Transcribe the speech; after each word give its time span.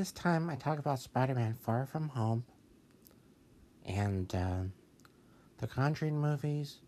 This 0.00 0.12
time 0.12 0.48
I 0.48 0.54
talk 0.54 0.78
about 0.78 0.98
Spider 0.98 1.34
Man 1.34 1.52
Far 1.52 1.84
From 1.84 2.08
Home 2.08 2.42
and 3.84 4.34
uh, 4.34 4.62
the 5.58 5.66
Conjuring 5.66 6.18
movies 6.18 6.78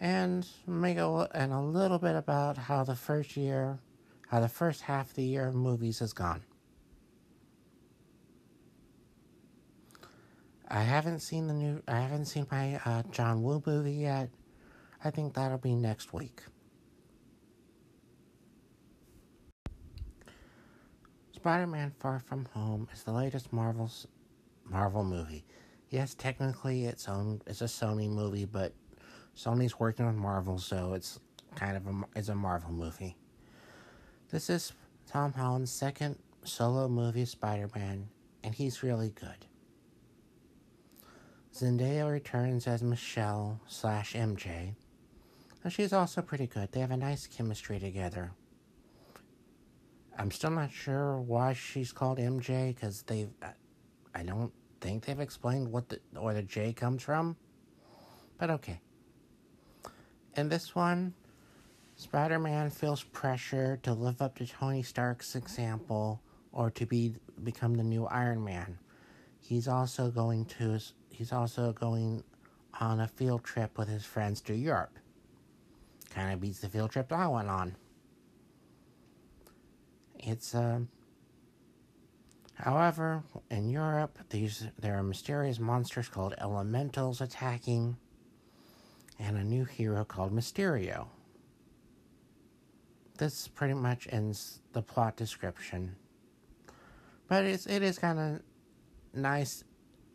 and 0.00 0.44
make 0.66 0.98
a, 0.98 1.28
and 1.32 1.52
a 1.52 1.60
little 1.60 2.00
bit 2.00 2.16
about 2.16 2.56
how 2.58 2.82
the 2.82 2.96
first 2.96 3.36
year, 3.36 3.78
how 4.26 4.40
the 4.40 4.48
first 4.48 4.80
half 4.80 5.10
of 5.10 5.14
the 5.14 5.22
year 5.22 5.46
of 5.46 5.54
movies 5.54 6.00
has 6.00 6.12
gone. 6.12 6.42
I 10.66 10.82
haven't 10.82 11.20
seen 11.20 11.46
the 11.46 11.54
new. 11.54 11.84
I 11.86 12.00
haven't 12.00 12.24
seen 12.24 12.48
my 12.50 12.80
uh, 12.84 13.04
John 13.12 13.44
Woo 13.44 13.62
movie 13.64 13.92
yet. 13.92 14.28
I 15.04 15.12
think 15.12 15.34
that'll 15.34 15.58
be 15.58 15.76
next 15.76 16.12
week. 16.12 16.42
Spider-Man: 21.38 21.92
Far 22.00 22.18
From 22.18 22.46
Home 22.54 22.88
is 22.92 23.04
the 23.04 23.12
latest 23.12 23.52
Marvel's 23.52 24.08
Marvel 24.68 25.04
movie. 25.04 25.44
Yes, 25.88 26.12
technically 26.14 26.86
it's 26.86 27.08
own 27.08 27.40
it's 27.46 27.60
a 27.60 27.66
Sony 27.66 28.10
movie, 28.10 28.44
but 28.44 28.72
Sony's 29.36 29.78
working 29.78 30.04
on 30.04 30.18
Marvel, 30.18 30.58
so 30.58 30.94
it's 30.94 31.20
kind 31.54 31.76
of 31.76 31.86
a 31.86 32.02
it's 32.16 32.28
a 32.28 32.34
Marvel 32.34 32.72
movie. 32.72 33.16
This 34.32 34.50
is 34.50 34.72
Tom 35.06 35.32
Holland's 35.32 35.70
second 35.70 36.18
solo 36.42 36.88
movie, 36.88 37.24
Spider-Man, 37.24 38.08
and 38.42 38.54
he's 38.56 38.82
really 38.82 39.10
good. 39.10 39.46
Zendaya 41.54 42.10
returns 42.10 42.66
as 42.66 42.82
Michelle 42.82 43.60
slash 43.68 44.14
MJ, 44.14 44.74
and 45.62 45.72
she's 45.72 45.92
also 45.92 46.20
pretty 46.20 46.48
good. 46.48 46.72
They 46.72 46.80
have 46.80 46.90
a 46.90 46.96
nice 46.96 47.28
chemistry 47.28 47.78
together. 47.78 48.32
I'm 50.18 50.32
still 50.32 50.50
not 50.50 50.72
sure 50.72 51.20
why 51.20 51.52
she's 51.52 51.92
called 51.92 52.18
MJ 52.18 52.74
because 52.74 53.02
they've. 53.02 53.30
Uh, 53.40 53.50
I 54.14 54.24
don't 54.24 54.52
think 54.80 55.04
they've 55.04 55.20
explained 55.20 55.70
what 55.70 55.88
the 55.88 56.00
where 56.18 56.34
the 56.34 56.42
J 56.42 56.72
comes 56.72 57.04
from, 57.04 57.36
but 58.36 58.50
okay. 58.50 58.80
In 60.36 60.48
this 60.48 60.74
one, 60.74 61.14
Spider 61.94 62.40
Man 62.40 62.70
feels 62.70 63.04
pressure 63.04 63.78
to 63.84 63.92
live 63.92 64.20
up 64.20 64.38
to 64.38 64.46
Tony 64.46 64.82
Stark's 64.82 65.36
example 65.36 66.20
or 66.52 66.70
to 66.72 66.84
be 66.84 67.14
become 67.44 67.74
the 67.74 67.84
new 67.84 68.06
Iron 68.06 68.44
Man. 68.44 68.78
He's 69.40 69.68
also 69.68 70.10
going 70.10 70.46
to 70.46 70.80
he's 71.10 71.32
also 71.32 71.72
going 71.72 72.24
on 72.80 73.00
a 73.00 73.08
field 73.08 73.44
trip 73.44 73.78
with 73.78 73.88
his 73.88 74.04
friends 74.04 74.40
to 74.42 74.54
Europe. 74.54 74.98
Kind 76.10 76.32
of 76.32 76.40
beats 76.40 76.60
the 76.60 76.68
field 76.68 76.90
trip 76.90 77.12
I 77.12 77.28
went 77.28 77.48
on. 77.48 77.76
It's 80.18 80.54
uh, 80.54 80.80
however, 82.54 83.22
in 83.50 83.68
Europe, 83.68 84.18
these 84.30 84.66
there 84.78 84.98
are 84.98 85.02
mysterious 85.02 85.58
monsters 85.58 86.08
called 86.08 86.34
elementals 86.38 87.20
attacking, 87.20 87.96
and 89.18 89.36
a 89.36 89.44
new 89.44 89.64
hero 89.64 90.04
called 90.04 90.32
Mysterio. 90.32 91.06
This 93.18 93.48
pretty 93.48 93.74
much 93.74 94.08
ends 94.10 94.60
the 94.72 94.82
plot 94.82 95.16
description. 95.16 95.96
But 97.28 97.44
it's 97.44 97.66
it 97.66 97.82
is 97.82 97.98
kind 97.98 98.18
of 98.18 98.40
nice 99.14 99.64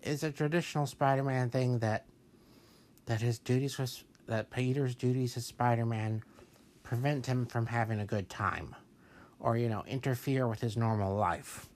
It's 0.01 0.23
a 0.23 0.31
traditional 0.31 0.85
Spider-Man 0.85 1.49
thing 1.49 1.79
that 1.79 2.05
that 3.05 3.21
his 3.21 3.39
duties 3.39 3.77
was 3.77 4.03
that 4.27 4.49
Peter's 4.51 4.95
duties 4.95 5.37
as 5.37 5.45
Spider-Man 5.45 6.23
prevent 6.83 7.25
him 7.25 7.45
from 7.45 7.65
having 7.65 7.99
a 7.99 8.05
good 8.05 8.29
time 8.29 8.75
or 9.43 9.55
you 9.57 9.69
know 9.69 9.83
interfere 9.85 10.47
with 10.47 10.61
his 10.61 10.75
normal 10.75 11.15
life 11.15 11.69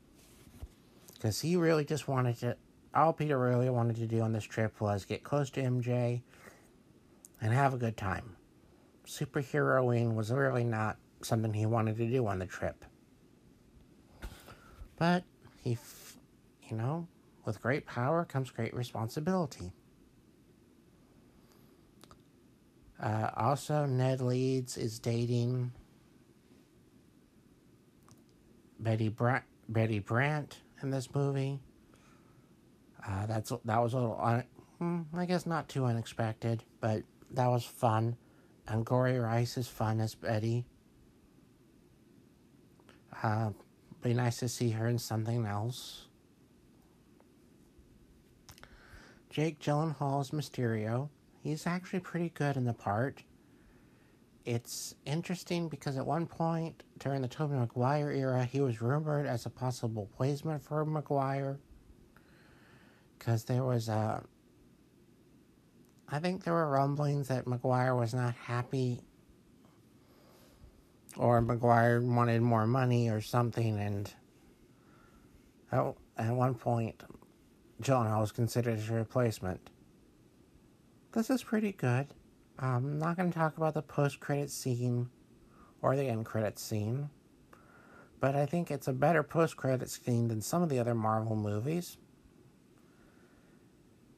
because 1.14 1.42
he 1.42 1.56
really 1.56 1.86
just 1.86 2.08
wanted 2.08 2.36
to 2.40 2.58
all 2.96 3.14
Peter 3.14 3.38
really 3.38 3.70
wanted 3.70 3.98
to 3.98 4.08
do 4.08 4.22
on 4.22 4.32
this 4.32 4.44
trip 4.44 4.82
was 4.82 5.06
get 5.06 5.24
close 5.24 5.52
to 5.52 5.62
MJ 5.62 6.22
and 7.40 7.54
have 7.54 7.76
a 7.76 7.78
good 7.78 7.96
time. 7.96 8.36
Superheroing 9.06 10.16
was 10.16 10.32
really 10.32 10.64
not 10.64 10.98
something 11.22 11.54
he 11.54 11.66
wanted 11.66 11.98
to 11.98 12.08
do 12.08 12.26
on 12.26 12.40
the 12.40 12.48
trip. 12.48 12.86
But 14.98 15.24
he, 15.62 15.78
you 16.68 16.76
know, 16.76 17.08
with 17.46 17.62
great 17.62 17.86
power 17.86 18.26
comes 18.26 18.50
great 18.50 18.74
responsibility. 18.74 19.72
Uh, 23.00 23.30
also, 23.36 23.86
Ned 23.86 24.22
Leeds 24.22 24.76
is 24.76 24.98
dating 24.98 25.72
Betty 28.80 29.10
Bra- 29.10 29.42
Betty 29.70 30.00
Brant 30.00 30.62
in 30.82 30.90
this 30.90 31.14
movie. 31.14 31.60
Uh, 33.08 33.26
that's 33.26 33.52
that 33.66 33.82
was 33.82 33.94
a 33.94 33.98
little, 33.98 34.20
un- 34.22 34.44
hmm, 34.80 35.02
I 35.16 35.26
guess, 35.26 35.46
not 35.46 35.70
too 35.70 35.86
unexpected, 35.86 36.64
but 36.82 37.04
that 37.32 37.48
was 37.48 37.64
fun. 37.64 38.18
Angourie 38.68 39.20
Rice 39.20 39.58
is 39.58 39.68
fun 39.68 40.00
as 40.02 40.14
Betty. 40.16 40.66
Uh, 43.24 43.52
be 44.02 44.14
nice 44.14 44.38
to 44.38 44.50
see 44.50 44.70
her 44.72 44.88
in 44.88 45.00
something 45.00 45.46
else. 45.46 46.08
Jake 49.30 49.60
Gyllenhaal's 49.60 50.32
Mysterio. 50.32 51.10
He's 51.42 51.66
actually 51.66 52.00
pretty 52.00 52.30
good 52.30 52.58
in 52.58 52.66
the 52.66 52.74
part. 52.74 53.24
It's 54.46 54.96
interesting 55.06 55.70
because 55.70 55.98
at 55.98 56.06
one 56.06 56.26
point 56.26 56.84
during 57.00 57.22
the 57.22 57.28
Tobey 57.28 57.56
Maguire 57.56 58.12
era, 58.12 58.44
he 58.46 58.62
was 58.62 58.82
rumored 58.82 59.26
as 59.26 59.46
a 59.46 59.50
possible 59.50 60.10
placement 60.16 60.64
for 60.64 60.86
Maguire. 60.86 61.60
Because 63.18 63.44
there 63.46 63.64
was 63.64 63.90
a. 63.90 64.24
I 66.10 66.20
think 66.20 66.44
there 66.44 66.54
were 66.54 66.70
rumblings 66.70 67.28
that 67.28 67.48
Maguire 67.48 67.96
was 67.96 68.14
not 68.14 68.34
happy 68.36 69.02
or 71.18 71.42
Maguire 71.42 72.02
wanted 72.02 72.42
more 72.42 72.68
money 72.68 73.10
or 73.10 73.22
something, 73.22 73.80
and 73.80 74.14
at, 75.72 75.96
at 76.18 76.34
one 76.34 76.56
point, 76.56 77.04
Gyllenhaal 77.82 78.22
was 78.22 78.32
considered 78.32 78.78
his 78.78 78.90
replacement. 78.90 79.70
This 81.14 81.30
is 81.30 81.44
pretty 81.44 81.72
good. 81.72 82.08
I'm 82.60 83.00
not 83.00 83.18
going 83.18 83.32
to 83.32 83.38
talk 83.38 83.58
about 83.58 83.74
the 83.74 83.82
post 83.82 84.20
credit 84.20 84.50
scene 84.50 85.10
or 85.88 85.96
the 85.96 86.10
end 86.10 86.26
credit 86.26 86.60
scene, 86.60 87.10
but 88.20 88.36
I 88.36 88.46
think 88.46 88.70
it's 88.70 88.90
a 88.90 88.94
better 88.94 89.24
post 89.24 89.56
credit 89.56 89.90
scene 89.90 90.28
than 90.28 90.42
some 90.42 90.62
of 90.62 90.68
the 90.68 90.80
other 90.80 90.94
Marvel 90.94 91.38
movies. 91.38 91.98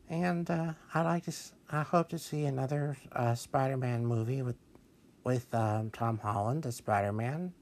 And 0.10 0.50
uh, 0.50 0.74
I 0.96 1.04
like 1.04 1.26
to. 1.26 1.34
I 1.70 1.84
hope 1.84 2.10
to 2.10 2.18
see 2.18 2.46
another 2.46 2.98
uh, 3.12 3.36
Spider-Man 3.36 4.04
movie 4.04 4.42
with 4.42 4.56
with 5.24 5.54
um, 5.54 5.92
Tom 5.92 6.18
Holland 6.18 6.66
as 6.66 6.78
Spider 6.78 7.14
Man. 7.14 7.54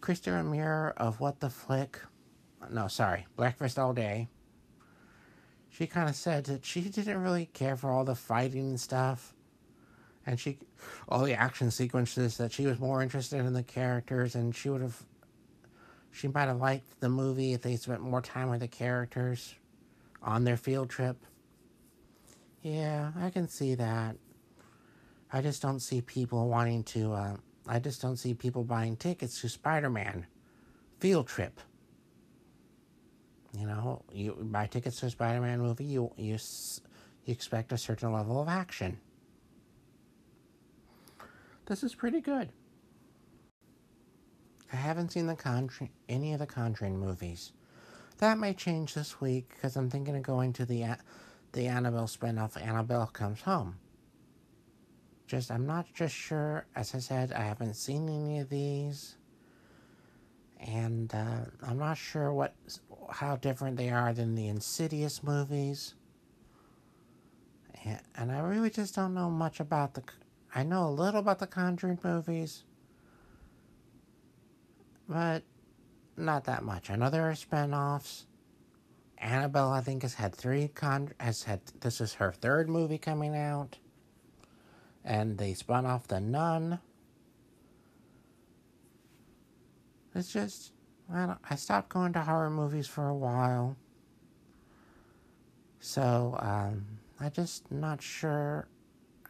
Christopher 0.00 0.36
Ramirez 0.36 0.94
of 0.96 1.20
What 1.20 1.40
the 1.40 1.50
Flick, 1.50 2.00
no, 2.70 2.88
sorry, 2.88 3.26
Breakfast 3.36 3.78
All 3.78 3.92
Day. 3.92 4.28
She 5.68 5.86
kind 5.86 6.08
of 6.08 6.16
said 6.16 6.44
that 6.44 6.64
she 6.64 6.80
didn't 6.80 7.22
really 7.22 7.50
care 7.52 7.76
for 7.76 7.90
all 7.90 8.04
the 8.04 8.14
fighting 8.14 8.70
and 8.70 8.80
stuff, 8.80 9.34
and 10.26 10.38
she, 10.38 10.58
all 11.08 11.24
the 11.24 11.34
action 11.34 11.70
sequences. 11.70 12.36
That 12.36 12.52
she 12.52 12.66
was 12.66 12.78
more 12.78 13.02
interested 13.02 13.40
in 13.40 13.52
the 13.52 13.62
characters, 13.62 14.34
and 14.34 14.54
she 14.54 14.68
would 14.68 14.82
have, 14.82 15.02
she 16.10 16.28
might 16.28 16.46
have 16.46 16.58
liked 16.58 17.00
the 17.00 17.08
movie 17.08 17.52
if 17.52 17.62
they 17.62 17.76
spent 17.76 18.00
more 18.00 18.22
time 18.22 18.50
with 18.50 18.60
the 18.60 18.68
characters, 18.68 19.54
on 20.22 20.44
their 20.44 20.56
field 20.56 20.90
trip. 20.90 21.16
Yeah, 22.62 23.12
I 23.18 23.30
can 23.30 23.48
see 23.48 23.74
that. 23.76 24.16
I 25.32 25.40
just 25.40 25.62
don't 25.62 25.80
see 25.80 26.00
people 26.00 26.48
wanting 26.48 26.84
to. 26.84 27.12
Uh, 27.12 27.36
I 27.66 27.78
just 27.78 28.02
don't 28.02 28.16
see 28.16 28.34
people 28.34 28.64
buying 28.64 28.96
tickets 28.96 29.40
to 29.40 29.48
Spider 29.48 29.90
Man 29.90 30.26
field 30.98 31.28
trip. 31.28 31.60
You 33.56 33.66
know, 33.66 34.02
you 34.12 34.36
buy 34.40 34.66
tickets 34.66 35.00
to 35.00 35.06
a 35.06 35.10
Spider 35.10 35.40
Man 35.40 35.60
movie, 35.60 35.84
you 35.84 36.12
you 36.16 36.36
you 37.24 37.32
expect 37.32 37.72
a 37.72 37.78
certain 37.78 38.12
level 38.12 38.40
of 38.40 38.48
action. 38.48 38.98
This 41.70 41.84
is 41.84 41.94
pretty 41.94 42.20
good. 42.20 42.48
I 44.72 44.76
haven't 44.76 45.12
seen 45.12 45.28
the 45.28 45.88
any 46.08 46.32
of 46.32 46.40
the 46.40 46.46
Conjuring 46.46 46.98
movies. 46.98 47.52
That 48.18 48.38
may 48.38 48.54
change 48.54 48.94
this 48.94 49.20
week 49.20 49.50
because 49.50 49.76
I'm 49.76 49.88
thinking 49.88 50.16
of 50.16 50.24
going 50.24 50.52
to 50.54 50.66
the 50.66 50.96
the 51.52 51.68
Annabelle 51.68 52.08
spinoff. 52.08 52.60
Annabelle 52.60 53.06
Comes 53.06 53.42
Home 53.42 53.76
just 55.28 55.52
I'm 55.52 55.64
not 55.64 55.86
just 55.94 56.12
sure. 56.12 56.66
As 56.74 56.92
I 56.92 56.98
said, 56.98 57.32
I 57.32 57.42
haven't 57.42 57.74
seen 57.74 58.08
any 58.08 58.40
of 58.40 58.48
these, 58.48 59.14
and 60.58 61.14
uh, 61.14 61.44
I'm 61.62 61.78
not 61.78 61.98
sure 61.98 62.32
what 62.32 62.56
how 63.10 63.36
different 63.36 63.76
they 63.76 63.90
are 63.90 64.12
than 64.12 64.34
the 64.34 64.48
Insidious 64.48 65.22
movies. 65.22 65.94
And, 67.84 68.00
and 68.16 68.32
I 68.32 68.40
really 68.40 68.70
just 68.70 68.96
don't 68.96 69.14
know 69.14 69.30
much 69.30 69.60
about 69.60 69.94
the. 69.94 70.02
I 70.54 70.62
know 70.64 70.88
a 70.88 70.90
little 70.90 71.20
about 71.20 71.38
the 71.38 71.46
Conjuring 71.46 71.98
movies, 72.02 72.64
but 75.08 75.42
not 76.16 76.44
that 76.44 76.64
much. 76.64 76.90
I 76.90 76.96
know 76.96 77.10
there 77.10 77.28
are 77.28 77.34
spinoffs. 77.34 78.24
Annabelle, 79.18 79.70
I 79.70 79.80
think, 79.80 80.02
has 80.02 80.14
had 80.14 80.34
three 80.34 80.68
con 80.68 81.12
has 81.20 81.44
had 81.44 81.60
this 81.80 82.00
is 82.00 82.14
her 82.14 82.32
third 82.32 82.68
movie 82.68 82.98
coming 82.98 83.36
out. 83.36 83.76
And 85.04 85.38
they 85.38 85.54
spun 85.54 85.86
off 85.86 86.08
the 86.08 86.20
nun. 86.20 86.80
It's 90.14 90.32
just 90.32 90.72
I 91.12 91.36
I 91.48 91.54
stopped 91.54 91.90
going 91.90 92.12
to 92.14 92.22
horror 92.22 92.50
movies 92.50 92.86
for 92.86 93.08
a 93.08 93.14
while. 93.14 93.76
So, 95.80 96.36
um, 96.38 96.84
I 97.18 97.30
just 97.30 97.70
not 97.70 98.02
sure 98.02 98.68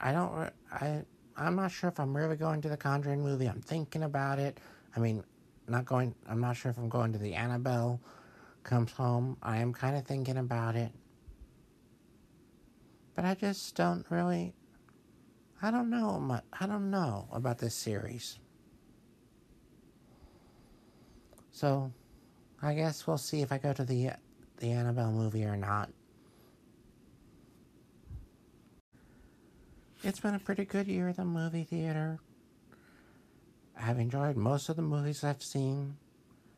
I 0.00 0.12
don't 0.12 0.50
I 0.72 1.02
I'm 1.36 1.56
not 1.56 1.70
sure 1.70 1.88
if 1.88 1.98
I'm 2.00 2.16
really 2.16 2.36
going 2.36 2.60
to 2.62 2.68
the 2.68 2.76
Conjuring 2.76 3.22
movie. 3.22 3.46
I'm 3.46 3.60
thinking 3.60 4.02
about 4.02 4.38
it. 4.38 4.58
I 4.96 5.00
mean, 5.00 5.22
not 5.68 5.84
going 5.84 6.14
I'm 6.28 6.40
not 6.40 6.56
sure 6.56 6.70
if 6.70 6.78
I'm 6.78 6.88
going 6.88 7.12
to 7.12 7.18
the 7.18 7.34
Annabelle 7.34 8.00
comes 8.62 8.92
home. 8.92 9.36
I 9.42 9.58
am 9.58 9.72
kind 9.72 9.96
of 9.96 10.06
thinking 10.06 10.36
about 10.36 10.76
it. 10.76 10.92
But 13.14 13.24
I 13.24 13.34
just 13.34 13.74
don't 13.74 14.04
really 14.10 14.54
I 15.62 15.70
don't 15.70 15.90
know 15.90 16.18
much, 16.18 16.44
I 16.58 16.66
don't 16.66 16.90
know 16.90 17.28
about 17.32 17.58
this 17.58 17.74
series. 17.74 18.38
So, 21.52 21.92
I 22.62 22.72
guess 22.74 23.06
we'll 23.06 23.18
see 23.18 23.42
if 23.42 23.52
I 23.52 23.58
go 23.58 23.74
to 23.74 23.84
the 23.84 24.10
the 24.56 24.70
Annabelle 24.70 25.12
movie 25.12 25.44
or 25.44 25.56
not. 25.56 25.90
It's 30.02 30.20
been 30.20 30.34
a 30.34 30.38
pretty 30.38 30.64
good 30.64 30.88
year 30.88 31.08
at 31.08 31.16
the 31.16 31.26
movie 31.26 31.64
theater. 31.64 32.20
I've 33.78 33.98
enjoyed 33.98 34.34
most 34.34 34.70
of 34.70 34.76
the 34.76 34.82
movies 34.82 35.22
I've 35.22 35.42
seen. 35.42 35.98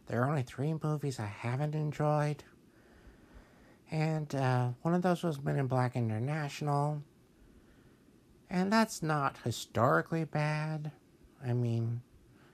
There 0.07 0.23
are 0.23 0.29
only 0.29 0.43
three 0.43 0.75
movies 0.81 1.19
I 1.19 1.27
haven't 1.27 1.75
enjoyed. 1.75 2.45
And 3.91 4.33
uh, 4.33 4.69
one 4.83 4.95
of 4.95 5.03
those 5.03 5.25
was 5.25 5.43
Men 5.43 5.59
in 5.59 5.67
Black 5.67 5.97
International. 5.97 7.03
And 8.49 8.73
that's 8.73 9.03
not 9.03 9.37
historically 9.43 10.23
bad. 10.23 10.93
I 11.45 11.53
mean, 11.53 12.03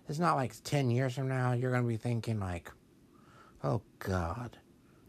it's 0.08 0.18
not 0.18 0.36
like 0.36 0.54
10 0.64 0.90
years 0.90 1.16
from 1.16 1.28
now 1.28 1.52
you're 1.52 1.70
going 1.70 1.82
to 1.82 1.88
be 1.88 1.98
thinking, 1.98 2.40
like, 2.40 2.72
oh 3.62 3.82
God, 3.98 4.56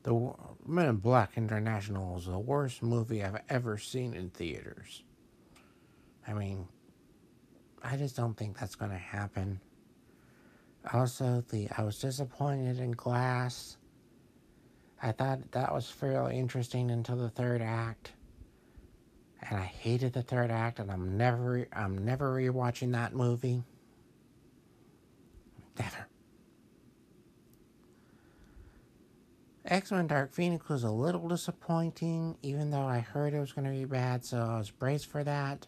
the 0.03 0.33
Men 0.67 0.89
in 0.89 0.95
Black 0.97 1.37
International 1.37 2.17
is 2.17 2.25
the 2.25 2.37
worst 2.37 2.83
movie 2.83 3.23
I've 3.23 3.41
ever 3.47 3.77
seen 3.77 4.13
in 4.13 4.29
theaters. 4.29 5.03
I 6.27 6.33
mean, 6.33 6.67
I 7.83 7.97
just 7.97 8.15
don't 8.15 8.35
think 8.35 8.57
that's 8.59 8.75
going 8.75 8.91
to 8.91 8.97
happen. 8.97 9.59
Also, 10.93 11.43
the 11.49 11.69
I 11.77 11.83
was 11.83 11.99
disappointed 11.99 12.79
in 12.79 12.91
Glass. 12.91 13.77
I 15.01 15.11
thought 15.11 15.51
that 15.51 15.73
was 15.73 15.89
fairly 15.89 16.37
interesting 16.37 16.91
until 16.91 17.15
the 17.15 17.29
third 17.29 17.61
act. 17.61 18.13
And 19.41 19.57
I 19.57 19.63
hated 19.63 20.13
the 20.13 20.21
third 20.21 20.51
act 20.51 20.79
and 20.79 20.91
I'm 20.91 21.17
never 21.17 21.67
I'm 21.71 21.97
never 22.05 22.35
rewatching 22.35 22.91
that 22.93 23.13
movie. 23.13 23.63
Never. 25.77 26.07
X-Men 29.65 30.07
Dark 30.07 30.33
Phoenix 30.33 30.67
was 30.67 30.83
a 30.83 30.89
little 30.89 31.27
disappointing, 31.27 32.37
even 32.41 32.71
though 32.71 32.85
I 32.85 32.99
heard 32.99 33.33
it 33.33 33.39
was 33.39 33.51
going 33.51 33.65
to 33.65 33.71
be 33.71 33.85
bad, 33.85 34.25
so 34.25 34.39
I 34.39 34.57
was 34.57 34.71
braced 34.71 35.05
for 35.05 35.23
that. 35.23 35.67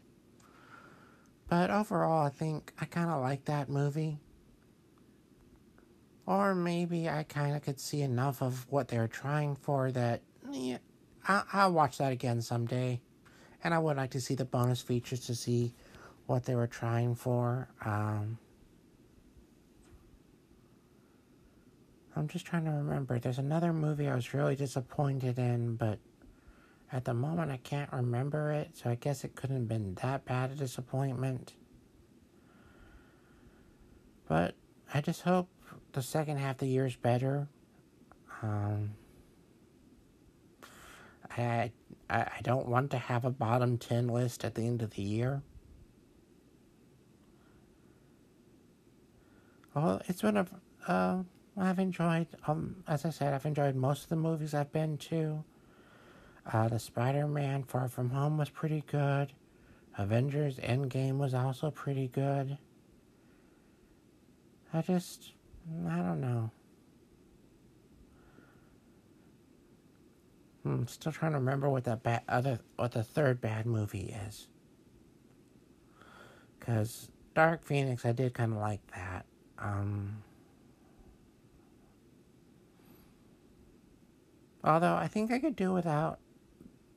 But 1.51 1.69
overall, 1.69 2.25
I 2.25 2.29
think 2.29 2.71
I 2.79 2.85
kind 2.85 3.09
of 3.09 3.19
like 3.19 3.43
that 3.43 3.67
movie. 3.67 4.21
Or 6.25 6.55
maybe 6.55 7.09
I 7.09 7.23
kind 7.23 7.57
of 7.57 7.61
could 7.61 7.77
see 7.77 7.99
enough 8.03 8.41
of 8.41 8.65
what 8.69 8.87
they're 8.87 9.09
trying 9.09 9.57
for 9.57 9.91
that, 9.91 10.21
yeah, 10.49 10.77
I- 11.27 11.43
I'll 11.51 11.73
watch 11.73 11.97
that 11.97 12.13
again 12.13 12.41
someday. 12.41 13.01
And 13.65 13.73
I 13.73 13.79
would 13.79 13.97
like 13.97 14.11
to 14.11 14.21
see 14.21 14.33
the 14.33 14.45
bonus 14.45 14.79
features 14.79 15.25
to 15.25 15.35
see 15.35 15.75
what 16.25 16.45
they 16.45 16.55
were 16.55 16.67
trying 16.67 17.15
for. 17.15 17.67
Um, 17.83 18.37
I'm 22.15 22.29
just 22.29 22.45
trying 22.45 22.63
to 22.63 22.71
remember. 22.71 23.19
There's 23.19 23.39
another 23.39 23.73
movie 23.73 24.07
I 24.07 24.15
was 24.15 24.33
really 24.33 24.55
disappointed 24.55 25.37
in, 25.37 25.75
but 25.75 25.99
at 26.91 27.05
the 27.05 27.13
moment 27.13 27.51
I 27.51 27.57
can't 27.57 27.91
remember 27.91 28.51
it, 28.51 28.71
so 28.73 28.89
I 28.89 28.95
guess 28.95 29.23
it 29.23 29.35
couldn't 29.35 29.55
have 29.55 29.67
been 29.67 29.95
that 30.01 30.25
bad 30.25 30.51
a 30.51 30.55
disappointment. 30.55 31.53
But 34.27 34.55
I 34.93 35.01
just 35.01 35.21
hope 35.21 35.49
the 35.93 36.01
second 36.01 36.37
half 36.37 36.55
of 36.55 36.59
the 36.59 36.67
year 36.67 36.85
is 36.85 36.95
better. 36.95 37.47
Um, 38.41 38.91
I, 41.37 41.71
I 42.09 42.19
I 42.19 42.39
don't 42.41 42.67
want 42.67 42.91
to 42.91 42.97
have 42.97 43.25
a 43.25 43.29
bottom 43.29 43.77
ten 43.77 44.07
list 44.07 44.43
at 44.43 44.55
the 44.55 44.63
end 44.63 44.81
of 44.81 44.91
the 44.91 45.01
year. 45.01 45.41
Well, 49.73 50.01
it's 50.07 50.21
been 50.21 50.37
a. 50.37 50.47
Uh, 50.87 51.23
I've 51.57 51.79
enjoyed. 51.79 52.27
Um, 52.47 52.83
as 52.87 53.05
I 53.05 53.09
said, 53.09 53.33
I've 53.33 53.45
enjoyed 53.45 53.75
most 53.75 54.03
of 54.03 54.09
the 54.09 54.15
movies 54.15 54.53
I've 54.53 54.71
been 54.71 54.97
to. 54.97 55.43
Uh, 56.45 56.67
the 56.67 56.79
Spider-Man 56.79 57.63
Far 57.63 57.87
From 57.87 58.09
Home 58.09 58.37
was 58.37 58.49
pretty 58.49 58.83
good. 58.87 59.33
Avengers 59.97 60.57
Endgame 60.57 61.17
was 61.17 61.33
also 61.33 61.69
pretty 61.69 62.07
good. 62.07 62.57
I 64.73 64.81
just 64.81 65.33
I 65.87 65.97
don't 65.97 66.21
know. 66.21 66.51
I'm 70.63 70.87
still 70.87 71.11
trying 71.11 71.33
to 71.33 71.39
remember 71.39 71.69
what 71.69 71.83
that 71.85 72.03
bad 72.03 72.21
other 72.29 72.59
what 72.77 72.93
the 72.93 73.03
third 73.03 73.41
bad 73.41 73.65
movie 73.65 74.15
is. 74.27 74.47
Cause 76.59 77.09
Dark 77.33 77.63
Phoenix, 77.63 78.05
I 78.05 78.11
did 78.11 78.33
kind 78.33 78.53
of 78.53 78.59
like 78.59 78.85
that. 78.95 79.25
Um, 79.57 80.23
although 84.63 84.95
I 84.95 85.07
think 85.07 85.31
I 85.31 85.39
could 85.39 85.55
do 85.55 85.73
without 85.73 86.19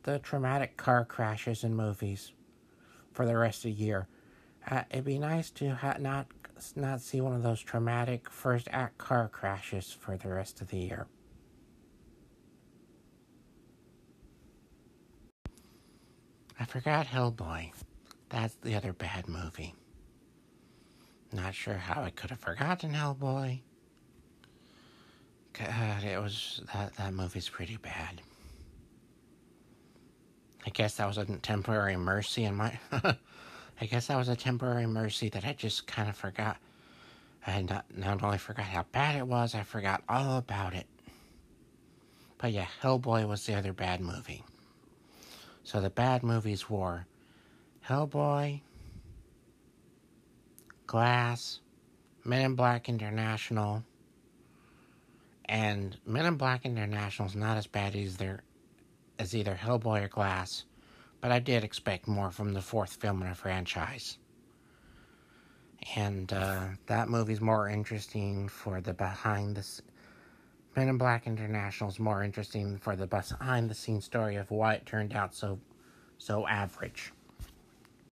the 0.04 0.18
traumatic 0.20 0.76
car 0.76 1.04
crashes 1.04 1.64
in 1.64 1.74
movies 1.74 2.32
for 3.12 3.26
the 3.26 3.36
rest 3.36 3.64
of 3.64 3.76
the 3.76 3.82
year. 3.84 4.06
Uh, 4.70 4.82
it'd 4.90 5.04
be 5.04 5.18
nice 5.18 5.50
to 5.50 5.74
ha- 5.74 5.96
not 5.98 6.26
not 6.76 7.00
see 7.00 7.20
one 7.20 7.34
of 7.34 7.42
those 7.42 7.60
traumatic 7.60 8.30
first 8.30 8.68
act 8.70 8.96
car 8.96 9.28
crashes 9.28 9.92
for 9.92 10.16
the 10.16 10.28
rest 10.28 10.60
of 10.60 10.68
the 10.68 10.78
year. 10.78 11.06
I 16.58 16.64
forgot 16.64 17.06
Hellboy. 17.06 17.72
That's 18.28 18.54
the 18.56 18.76
other 18.76 18.92
bad 18.92 19.28
movie. 19.28 19.74
Not 21.32 21.54
sure 21.54 21.74
how 21.74 22.02
I 22.02 22.10
could 22.10 22.30
have 22.30 22.38
forgotten 22.38 22.92
Hellboy. 22.92 23.60
God, 25.52 26.04
it 26.04 26.20
was 26.20 26.62
that 26.72 26.94
that 26.96 27.12
movie's 27.14 27.48
pretty 27.48 27.76
bad. 27.76 28.22
I 30.66 30.70
guess 30.70 30.96
that 30.96 31.06
was 31.06 31.18
a 31.18 31.24
temporary 31.24 31.96
mercy 31.96 32.44
in 32.44 32.54
my 32.54 32.78
I 33.80 33.86
guess 33.86 34.06
that 34.06 34.16
was 34.16 34.28
a 34.28 34.36
temporary 34.36 34.86
mercy 34.86 35.28
that 35.30 35.44
I 35.44 35.52
just 35.52 35.86
kind 35.86 36.08
of 36.08 36.16
forgot. 36.16 36.58
I 37.46 37.60
not, 37.62 37.84
not 37.94 38.22
only 38.22 38.38
forgot 38.38 38.64
how 38.66 38.86
bad 38.92 39.16
it 39.16 39.26
was, 39.26 39.54
I 39.54 39.62
forgot 39.62 40.02
all 40.08 40.38
about 40.38 40.74
it. 40.74 40.86
But 42.38 42.52
yeah, 42.52 42.66
Hellboy 42.82 43.28
was 43.28 43.44
the 43.46 43.54
other 43.54 43.72
bad 43.72 44.00
movie. 44.00 44.44
So 45.64 45.80
the 45.80 45.90
bad 45.90 46.22
movies 46.22 46.70
were 46.70 47.06
Hellboy, 47.88 48.60
Glass, 50.86 51.60
Men 52.24 52.42
in 52.42 52.54
Black 52.54 52.88
International, 52.88 53.82
and 55.46 55.96
Men 56.06 56.26
in 56.26 56.36
Black 56.36 56.64
International 56.64 57.28
is 57.28 57.34
not 57.34 57.56
as 57.56 57.66
bad 57.66 57.94
as, 57.94 58.16
their, 58.16 58.42
as 59.18 59.34
either 59.34 59.54
Hellboy 59.54 60.04
or 60.04 60.08
Glass 60.08 60.64
but 61.24 61.32
I 61.32 61.38
did 61.38 61.64
expect 61.64 62.06
more 62.06 62.30
from 62.30 62.52
the 62.52 62.60
fourth 62.60 62.96
film 62.96 63.22
in 63.22 63.28
a 63.28 63.34
franchise. 63.34 64.18
And 65.96 66.30
uh, 66.30 66.66
that 66.84 67.08
movie's 67.08 67.40
more 67.40 67.66
interesting 67.66 68.46
for 68.46 68.82
the 68.82 68.92
behind 68.92 69.56
the 69.56 69.66
Men 70.76 70.90
in 70.90 70.98
Black 70.98 71.26
International 71.26 71.88
is 71.88 71.98
more 71.98 72.22
interesting 72.22 72.76
for 72.76 72.94
the 72.94 73.06
behind 73.06 73.70
the 73.70 73.74
scenes 73.74 74.04
story 74.04 74.36
of 74.36 74.50
why 74.50 74.74
it 74.74 74.84
turned 74.84 75.14
out 75.14 75.34
so 75.34 75.58
so 76.18 76.46
average. 76.46 77.13